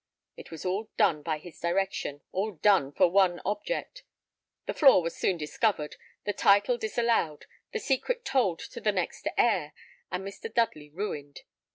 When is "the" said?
4.65-4.73, 6.25-6.33, 7.71-7.77, 8.81-8.91